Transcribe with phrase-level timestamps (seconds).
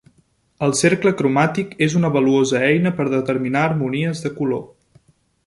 [0.67, 4.67] El cercle cromàtic és una valuosa eina per determinar harmonies de color.